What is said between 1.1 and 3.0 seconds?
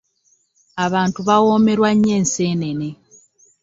bawoomerwa nnyo ensenene.